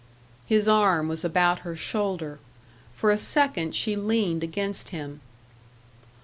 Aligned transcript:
His 0.47 0.67
arm 0.67 1.07
was 1.07 1.23
about 1.23 1.59
her 1.59 1.75
shoulder. 1.75 2.39
For 2.95 3.11
a 3.11 3.19
second 3.19 3.75
she 3.75 3.95
leaned 3.95 4.43
against 4.43 4.89
him. 4.89 5.21